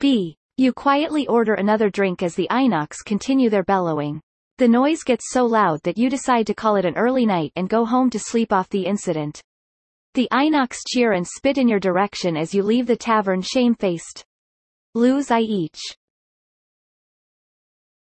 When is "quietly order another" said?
0.72-1.90